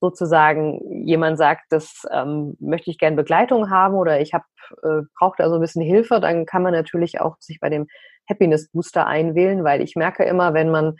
[0.00, 4.44] sozusagen jemand sagt, das ähm, möchte ich gern Begleitung haben oder ich habe
[4.84, 7.88] äh, brauche da so ein bisschen Hilfe, dann kann man natürlich auch sich bei dem
[8.28, 10.94] Happiness Booster einwählen, weil ich merke immer, wenn man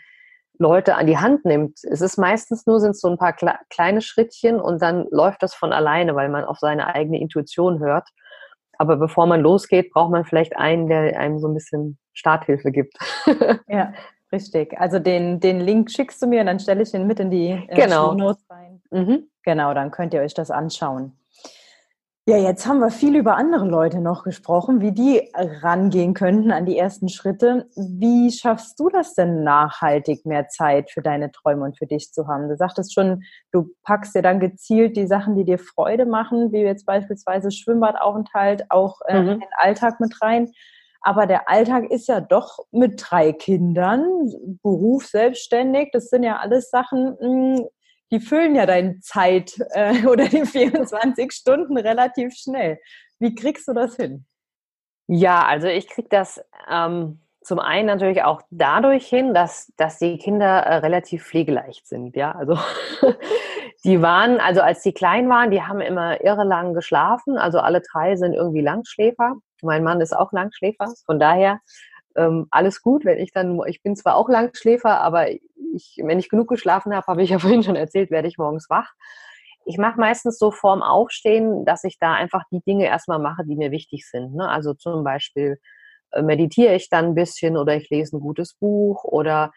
[0.59, 3.33] Leute an die Hand nimmt, es ist meistens nur sind so ein paar
[3.69, 8.09] kleine Schrittchen und dann läuft das von alleine, weil man auf seine eigene Intuition hört.
[8.81, 12.97] Aber bevor man losgeht, braucht man vielleicht einen, der einem so ein bisschen Starthilfe gibt.
[13.67, 13.93] ja,
[14.31, 14.75] richtig.
[14.79, 17.49] Also den, den Link schickst du mir und dann stelle ich den mit in die
[17.49, 18.15] äh, genau.
[18.15, 18.81] Notes rein.
[18.89, 19.27] Mhm.
[19.43, 21.15] Genau, dann könnt ihr euch das anschauen.
[22.27, 26.67] Ja, jetzt haben wir viel über andere Leute noch gesprochen, wie die rangehen könnten an
[26.67, 27.67] die ersten Schritte.
[27.75, 32.27] Wie schaffst du das denn nachhaltig, mehr Zeit für deine Träume und für dich zu
[32.27, 32.47] haben?
[32.47, 36.59] Du sagtest schon, du packst dir dann gezielt die Sachen, die dir Freude machen, wie
[36.59, 39.29] jetzt beispielsweise Schwimmbadaufenthalt, auch äh, mhm.
[39.29, 40.51] in den Alltag mit rein.
[41.01, 44.03] Aber der Alltag ist ja doch mit drei Kindern,
[44.61, 47.65] Beruf selbstständig, das sind ja alles Sachen, hm,
[48.11, 52.79] die füllen ja deine Zeit äh, oder die 24 Stunden relativ schnell.
[53.19, 54.25] Wie kriegst du das hin?
[55.07, 60.17] Ja, also ich krieg das ähm, zum einen natürlich auch dadurch hin, dass, dass die
[60.17, 62.15] Kinder äh, relativ pflegeleicht sind.
[62.15, 62.57] Ja, also
[63.83, 67.37] die waren, also als die klein waren, die haben immer irre lang geschlafen.
[67.37, 69.35] Also alle drei sind irgendwie Langschläfer.
[69.63, 70.93] Mein Mann ist auch Langschläfer.
[71.05, 71.59] Von daher
[72.15, 76.29] ähm, alles gut, wenn ich dann, ich bin zwar auch Langschläfer, aber ich, wenn ich
[76.29, 78.91] genug geschlafen habe, habe ich ja vorhin schon erzählt, werde ich morgens wach.
[79.65, 83.55] Ich mache meistens so vorm Aufstehen, dass ich da einfach die Dinge erstmal mache, die
[83.55, 84.33] mir wichtig sind.
[84.33, 84.49] Ne?
[84.49, 85.59] Also zum Beispiel
[86.11, 89.51] äh, meditiere ich dann ein bisschen oder ich lese ein gutes Buch oder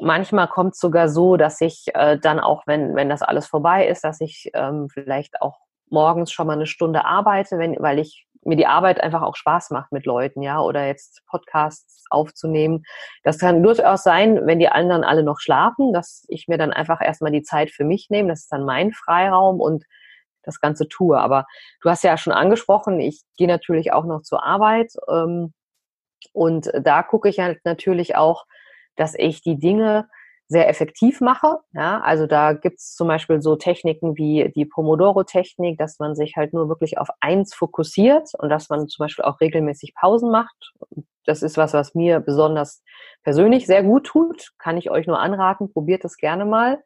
[0.00, 3.86] manchmal kommt es sogar so, dass ich äh, dann auch, wenn, wenn das alles vorbei
[3.86, 5.58] ist, dass ich ähm, vielleicht auch
[5.88, 9.70] morgens schon mal eine Stunde arbeite, wenn, weil ich mir die Arbeit einfach auch Spaß
[9.70, 12.82] macht mit Leuten, ja, oder jetzt Podcasts aufzunehmen.
[13.22, 17.00] Das kann durchaus sein, wenn die anderen alle noch schlafen, dass ich mir dann einfach
[17.00, 18.28] erstmal die Zeit für mich nehme.
[18.28, 19.84] Das ist dann mein Freiraum und
[20.42, 21.18] das Ganze tue.
[21.18, 21.46] Aber
[21.80, 24.92] du hast ja schon angesprochen, ich gehe natürlich auch noch zur Arbeit.
[25.08, 25.52] Ähm,
[26.32, 28.44] und da gucke ich halt natürlich auch,
[28.96, 30.08] dass ich die Dinge
[30.52, 31.58] sehr effektiv mache.
[31.72, 36.36] Ja, also da gibt es zum Beispiel so Techniken wie die Pomodoro-Technik, dass man sich
[36.36, 40.72] halt nur wirklich auf eins fokussiert und dass man zum Beispiel auch regelmäßig Pausen macht.
[41.24, 42.82] Das ist was, was mir besonders
[43.22, 44.50] persönlich sehr gut tut.
[44.58, 46.82] Kann ich euch nur anraten, probiert es gerne mal.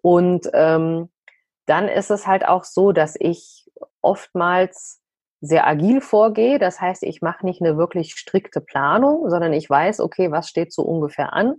[0.00, 1.10] Und ähm,
[1.66, 3.70] dann ist es halt auch so, dass ich
[4.02, 5.00] oftmals
[5.40, 6.58] sehr agil vorgehe.
[6.58, 10.72] Das heißt, ich mache nicht eine wirklich strikte Planung, sondern ich weiß, okay, was steht
[10.72, 11.56] so ungefähr an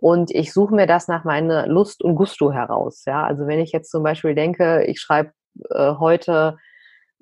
[0.00, 3.04] und ich suche mir das nach meiner Lust und Gusto heraus.
[3.06, 5.32] Ja, also wenn ich jetzt zum Beispiel denke, ich schreibe
[5.70, 6.56] äh, heute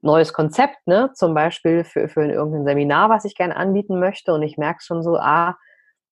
[0.00, 4.42] neues Konzept, ne, zum Beispiel für, für irgendein Seminar, was ich gerne anbieten möchte und
[4.42, 5.56] ich merke schon so, ah,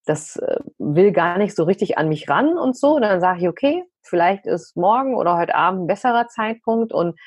[0.05, 3.47] das äh, will gar nicht so richtig an mich ran und so, dann sage ich,
[3.47, 7.17] okay, vielleicht ist morgen oder heute Abend ein besserer Zeitpunkt und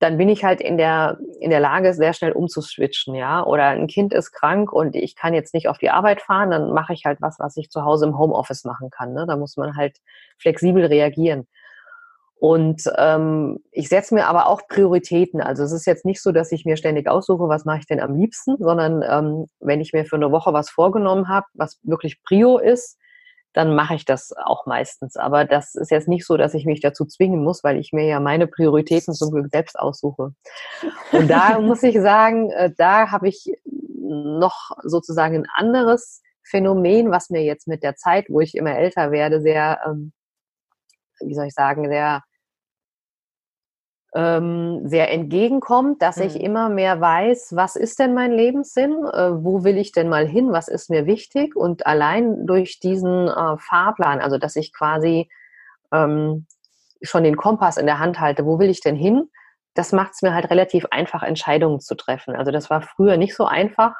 [0.00, 3.44] dann bin ich halt in der, in der Lage, sehr schnell umzuswitchen, ja.
[3.44, 6.72] Oder ein Kind ist krank und ich kann jetzt nicht auf die Arbeit fahren, dann
[6.72, 9.12] mache ich halt was, was ich zu Hause im Homeoffice machen kann.
[9.12, 9.26] Ne?
[9.26, 9.98] Da muss man halt
[10.38, 11.46] flexibel reagieren.
[12.40, 15.40] Und ähm, ich setze mir aber auch Prioritäten.
[15.40, 17.98] Also es ist jetzt nicht so, dass ich mir ständig aussuche, was mache ich denn
[17.98, 22.22] am liebsten, sondern ähm, wenn ich mir für eine Woche was vorgenommen habe, was wirklich
[22.22, 22.96] Prio ist,
[23.52, 25.16] dann mache ich das auch meistens.
[25.16, 28.06] Aber das ist jetzt nicht so, dass ich mich dazu zwingen muss, weil ich mir
[28.06, 30.32] ja meine Prioritäten zum Glück selbst aussuche.
[31.12, 33.50] Und da muss ich sagen, äh, da habe ich
[33.94, 39.10] noch sozusagen ein anderes Phänomen, was mir jetzt mit der Zeit, wo ich immer älter
[39.10, 40.12] werde, sehr, ähm,
[41.20, 42.22] wie soll ich sagen, sehr
[44.18, 46.24] ähm, sehr entgegenkommt, dass mhm.
[46.24, 50.26] ich immer mehr weiß, was ist denn mein Lebenssinn, äh, wo will ich denn mal
[50.26, 55.30] hin, was ist mir wichtig und allein durch diesen äh, Fahrplan, also dass ich quasi
[55.92, 56.46] ähm,
[57.00, 59.30] schon den Kompass in der Hand halte, wo will ich denn hin,
[59.74, 62.34] das macht es mir halt relativ einfach, Entscheidungen zu treffen.
[62.34, 63.94] Also das war früher nicht so einfach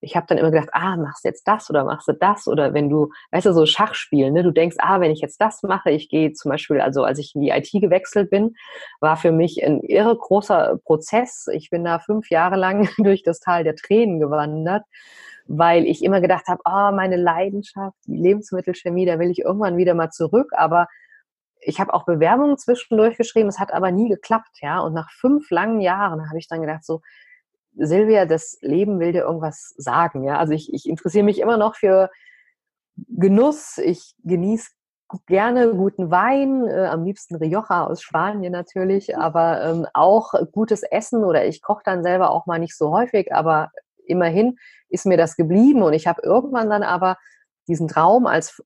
[0.00, 2.46] ich habe dann immer gedacht, ah, machst du jetzt das oder machst du das?
[2.46, 4.42] Oder wenn du, weißt du, so Schachspielen, ne?
[4.42, 7.34] du denkst, ah, wenn ich jetzt das mache, ich gehe zum Beispiel, also als ich
[7.34, 8.54] in die IT gewechselt bin,
[9.00, 11.46] war für mich ein irre großer Prozess.
[11.52, 14.84] Ich bin da fünf Jahre lang durch das Tal der Tränen gewandert,
[15.46, 19.76] weil ich immer gedacht habe, ah, oh, meine Leidenschaft, die Lebensmittelchemie, da will ich irgendwann
[19.76, 20.86] wieder mal zurück, aber
[21.62, 24.80] ich habe auch Bewerbungen zwischendurch geschrieben, es hat aber nie geklappt, ja.
[24.80, 27.02] Und nach fünf langen Jahren habe ich dann gedacht, so,
[27.76, 30.24] Silvia, das Leben will dir irgendwas sagen.
[30.24, 30.38] Ja?
[30.38, 32.10] Also ich, ich interessiere mich immer noch für
[33.08, 33.78] Genuss.
[33.78, 34.70] Ich genieße
[35.26, 39.14] gerne guten Wein, äh, am liebsten Rioja aus Spanien natürlich, mhm.
[39.16, 43.32] aber ähm, auch gutes Essen oder ich koche dann selber auch mal nicht so häufig,
[43.32, 43.70] aber
[44.06, 44.56] immerhin
[44.88, 47.16] ist mir das geblieben und ich habe irgendwann dann aber
[47.68, 48.62] diesen Traum als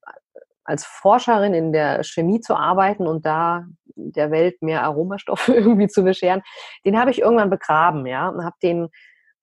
[0.65, 6.03] als Forscherin in der Chemie zu arbeiten und da der Welt mehr Aromastoffe irgendwie zu
[6.03, 6.41] bescheren,
[6.85, 8.89] den habe ich irgendwann begraben, ja, und habe den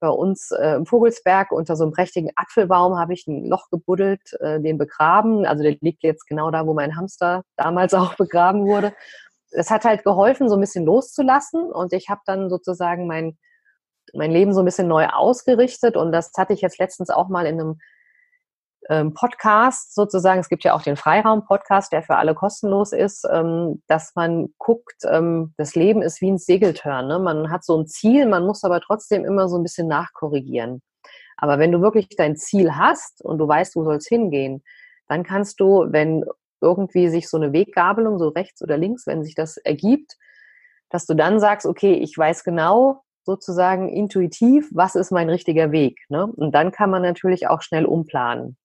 [0.03, 4.33] bei uns äh, im Vogelsberg unter so einem prächtigen Apfelbaum habe ich ein Loch gebuddelt,
[4.41, 5.47] äh, den begraben.
[5.47, 8.93] Also der liegt jetzt genau da, wo mein Hamster damals auch begraben wurde.
[9.53, 13.39] Es hat halt geholfen, so ein bisschen loszulassen und ich habe dann sozusagen mein
[14.15, 17.47] mein Leben so ein bisschen neu ausgerichtet und das hatte ich jetzt letztens auch mal
[17.47, 17.79] in einem
[18.89, 23.83] ähm, Podcast sozusagen, es gibt ja auch den Freiraum-Podcast, der für alle kostenlos ist, ähm,
[23.87, 27.07] dass man guckt, ähm, das Leben ist wie ein Segeltörn.
[27.07, 27.19] Ne?
[27.19, 30.83] Man hat so ein Ziel, man muss aber trotzdem immer so ein bisschen nachkorrigieren.
[31.37, 34.63] Aber wenn du wirklich dein Ziel hast und du weißt, wo soll hingehen,
[35.09, 36.25] dann kannst du, wenn
[36.61, 40.17] irgendwie sich so eine Weggabelung, so rechts oder links, wenn sich das ergibt,
[40.89, 45.99] dass du dann sagst, okay, ich weiß genau, sozusagen intuitiv, was ist mein richtiger Weg.
[46.09, 46.27] Ne?
[46.27, 48.57] Und dann kann man natürlich auch schnell umplanen.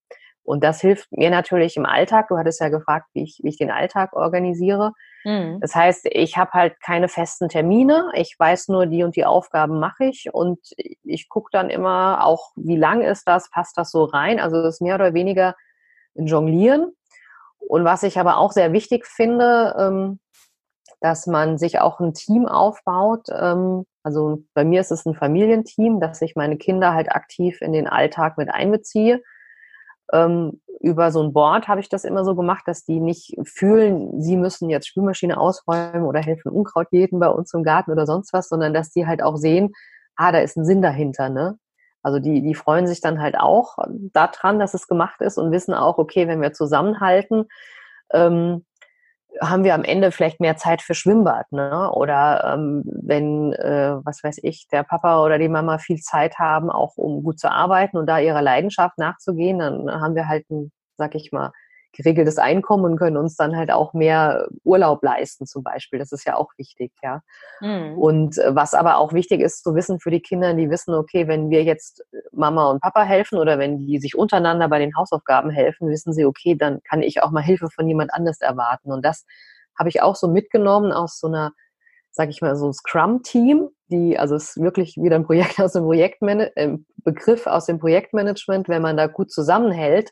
[0.47, 2.29] Und das hilft mir natürlich im Alltag.
[2.29, 4.93] Du hattest ja gefragt, wie ich, wie ich den Alltag organisiere.
[5.25, 5.59] Mhm.
[5.59, 8.09] Das heißt, ich habe halt keine festen Termine.
[8.13, 10.29] Ich weiß nur, die und die Aufgaben mache ich.
[10.31, 10.59] Und
[11.03, 14.39] ich gucke dann immer auch, wie lang ist das, passt das so rein.
[14.39, 15.53] Also das ist mehr oder weniger
[16.17, 16.93] ein Jonglieren.
[17.59, 20.19] Und was ich aber auch sehr wichtig finde, ähm,
[21.01, 23.27] dass man sich auch ein Team aufbaut.
[23.37, 27.73] Ähm, also bei mir ist es ein Familienteam, dass ich meine Kinder halt aktiv in
[27.73, 29.21] den Alltag mit einbeziehe.
[30.13, 34.21] Ähm, über so ein Board habe ich das immer so gemacht, dass die nicht fühlen,
[34.21, 38.31] sie müssen jetzt Spülmaschine ausräumen oder helfen Unkraut jäten bei uns im Garten oder sonst
[38.33, 39.73] was, sondern dass die halt auch sehen,
[40.15, 41.57] ah, da ist ein Sinn dahinter, ne?
[42.03, 43.77] Also die, die freuen sich dann halt auch
[44.13, 47.45] daran, dass es gemacht ist und wissen auch, okay, wenn wir zusammenhalten,
[48.13, 48.65] ähm,
[49.41, 51.91] haben wir am Ende vielleicht mehr Zeit für Schwimmbad, ne?
[51.91, 56.69] Oder ähm, wenn, äh, was weiß ich, der Papa oder die Mama viel Zeit haben,
[56.69, 60.71] auch um gut zu arbeiten und da ihrer Leidenschaft nachzugehen, dann haben wir halt ein,
[60.97, 61.51] sag ich mal,
[61.93, 65.99] geregeltes Einkommen und können uns dann halt auch mehr Urlaub leisten zum Beispiel.
[65.99, 67.21] Das ist ja auch wichtig, ja.
[67.59, 67.97] Mhm.
[67.97, 71.27] Und äh, was aber auch wichtig ist zu wissen für die Kinder, die wissen, okay,
[71.27, 75.49] wenn wir jetzt Mama und Papa helfen oder wenn die sich untereinander bei den Hausaufgaben
[75.49, 78.91] helfen, wissen sie, okay, dann kann ich auch mal Hilfe von jemand anders erwarten.
[78.91, 79.25] Und das
[79.77, 81.51] habe ich auch so mitgenommen aus so einer,
[82.11, 85.83] sag ich mal, so Scrum-Team, die, also es ist wirklich wieder ein Projekt aus dem
[85.83, 90.11] Projektmanagement, äh, Begriff aus dem Projektmanagement, wenn man da gut zusammenhält,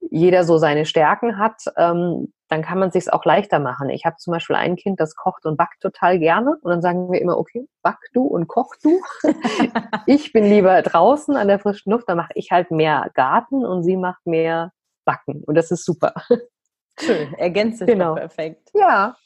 [0.00, 3.90] jeder so seine Stärken hat, ähm, dann kann man sich auch leichter machen.
[3.90, 6.56] Ich habe zum Beispiel ein Kind, das kocht und backt total gerne.
[6.62, 9.00] Und dann sagen wir immer, okay, back du und koch du.
[10.06, 13.84] ich bin lieber draußen an der frischen Luft, da mache ich halt mehr Garten und
[13.84, 14.72] sie macht mehr
[15.04, 15.44] Backen.
[15.44, 16.14] Und das ist super.
[16.98, 18.14] Schön, ergänzt sich genau.
[18.14, 18.70] perfekt.
[18.74, 19.16] Ja.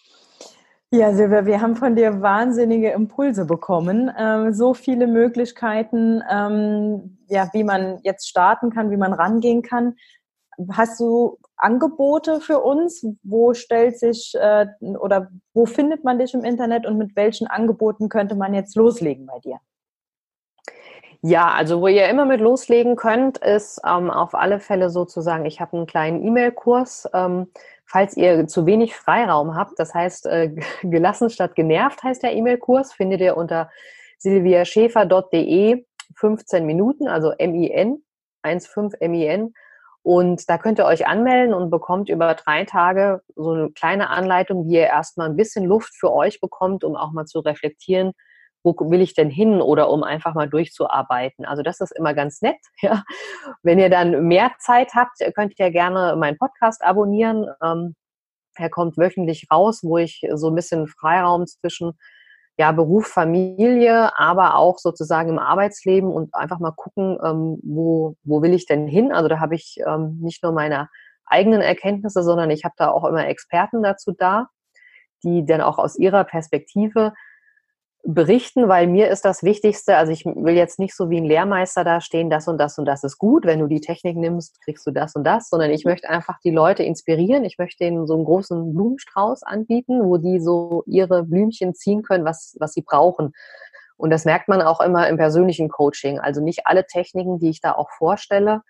[0.90, 4.12] Ja, Silvia, wir haben von dir wahnsinnige Impulse bekommen.
[4.16, 9.96] Ähm, so viele Möglichkeiten, ähm, ja, wie man jetzt starten kann, wie man rangehen kann.
[10.72, 13.06] Hast du Angebote für uns?
[13.22, 14.66] Wo stellt sich äh,
[14.98, 19.26] oder wo findet man dich im Internet und mit welchen Angeboten könnte man jetzt loslegen
[19.26, 19.58] bei dir?
[21.26, 25.58] Ja, also wo ihr immer mit loslegen könnt, ist ähm, auf alle Fälle sozusagen, ich
[25.58, 27.46] habe einen kleinen E-Mail-Kurs, ähm,
[27.86, 32.92] falls ihr zu wenig Freiraum habt, das heißt äh, gelassen statt genervt heißt der E-Mail-Kurs,
[32.92, 33.70] findet ihr unter
[34.18, 38.02] silviaschäfer.de 15 Minuten, also M-I-N,
[38.42, 39.54] 1,5 M-I-N
[40.04, 44.68] und da könnt ihr euch anmelden und bekommt über drei Tage so eine kleine Anleitung,
[44.68, 48.12] wie ihr erstmal ein bisschen Luft für euch bekommt, um auch mal zu reflektieren,
[48.62, 51.46] wo will ich denn hin oder um einfach mal durchzuarbeiten.
[51.46, 52.58] Also das ist immer ganz nett.
[52.82, 53.02] Ja.
[53.62, 57.46] Wenn ihr dann mehr Zeit habt, könnt ihr gerne meinen Podcast abonnieren.
[57.62, 57.94] Ähm,
[58.56, 61.98] er kommt wöchentlich raus, wo ich so ein bisschen Freiraum zwischen
[62.56, 68.42] ja, Beruf, Familie, aber auch sozusagen im Arbeitsleben und einfach mal gucken, ähm, wo, wo
[68.42, 69.12] will ich denn hin?
[69.12, 70.88] Also da habe ich ähm, nicht nur meine
[71.26, 74.48] eigenen Erkenntnisse, sondern ich habe da auch immer Experten dazu da,
[75.24, 77.12] die dann auch aus ihrer Perspektive
[78.06, 81.84] berichten, weil mir ist das Wichtigste, also ich will jetzt nicht so wie ein Lehrmeister
[81.84, 84.86] da stehen, das und das und das ist gut, wenn du die Technik nimmst, kriegst
[84.86, 88.14] du das und das, sondern ich möchte einfach die Leute inspirieren, ich möchte ihnen so
[88.14, 93.32] einen großen Blumenstrauß anbieten, wo die so ihre Blümchen ziehen können, was, was sie brauchen.
[93.96, 96.18] Und das merkt man auch immer im persönlichen Coaching.
[96.18, 98.62] Also nicht alle Techniken, die ich da auch vorstelle.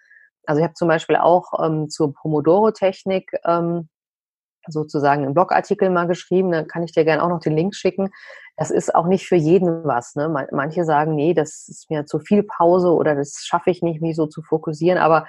[0.47, 3.88] Also ich habe zum Beispiel auch ähm, zur Pomodoro-Technik ähm,
[4.68, 8.11] sozusagen einen Blogartikel mal geschrieben, da kann ich dir gerne auch noch den Link schicken.
[8.57, 10.14] Das ist auch nicht für jeden was.
[10.14, 10.29] Ne?
[10.53, 14.16] Manche sagen, nee, das ist mir zu viel Pause oder das schaffe ich nicht, mich
[14.16, 14.98] so zu fokussieren.
[14.98, 15.27] Aber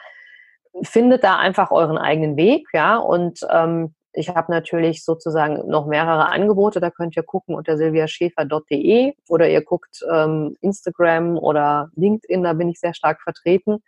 [0.84, 2.98] findet da einfach euren eigenen Weg, ja.
[2.98, 6.80] Und ähm, ich habe natürlich sozusagen noch mehrere Angebote.
[6.80, 12.69] Da könnt ihr gucken unter silviaschäfer.de oder ihr guckt ähm, Instagram oder LinkedIn, da bin
[12.69, 13.84] ich sehr stark vertreten.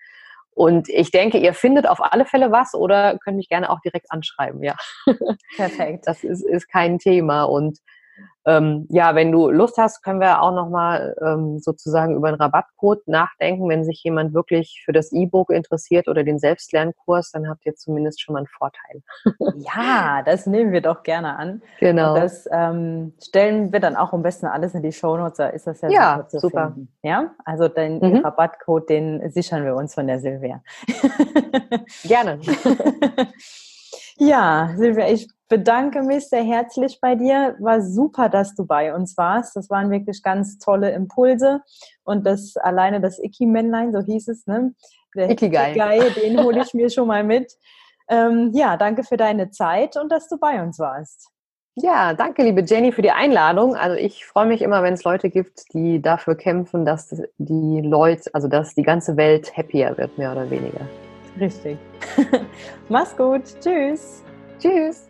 [0.57, 4.11] Und ich denke, ihr findet auf alle Fälle was oder könnt mich gerne auch direkt
[4.11, 4.75] anschreiben, ja.
[5.55, 6.03] Perfekt.
[6.07, 7.43] Das ist, ist kein Thema.
[7.43, 7.77] Und
[8.45, 13.05] ähm, ja, wenn du Lust hast, können wir auch nochmal ähm, sozusagen über einen Rabattcode
[13.07, 13.67] nachdenken.
[13.67, 18.21] Wenn sich jemand wirklich für das E-Book interessiert oder den Selbstlernkurs, dann habt ihr zumindest
[18.21, 19.03] schon mal einen Vorteil.
[19.57, 21.61] ja, das nehmen wir doch gerne an.
[21.79, 22.13] Genau.
[22.13, 25.67] Und das ähm, stellen wir dann auch am besten alles in die Shownotes, da ist
[25.67, 26.39] das ja, ja super.
[26.39, 26.71] super.
[26.73, 26.93] Finden.
[27.03, 28.17] Ja, also den mhm.
[28.23, 30.61] Rabattcode, den sichern wir uns von der Silvia.
[32.03, 32.39] gerne.
[34.19, 37.55] Ja, Silvia, ich bedanke mich sehr herzlich bei dir.
[37.59, 39.55] War super, dass du bei uns warst.
[39.55, 41.61] Das waren wirklich ganz tolle Impulse.
[42.03, 44.73] Und das alleine das Icky-Männlein, so hieß es, ne?
[45.15, 45.71] Der Ikigai.
[45.71, 47.53] Ikigai den hole ich mir schon mal mit.
[48.09, 51.29] Ähm, ja, danke für deine Zeit und dass du bei uns warst.
[51.75, 53.75] Ja, danke, liebe Jenny, für die Einladung.
[53.75, 58.31] Also ich freue mich immer, wenn es Leute gibt, die dafür kämpfen, dass die Leute,
[58.33, 60.87] also dass die ganze Welt happier wird, mehr oder weniger.
[61.39, 61.77] Richtig.
[62.89, 63.43] Mach's gut.
[63.61, 64.23] Tschüss.
[64.59, 65.06] Tschüss.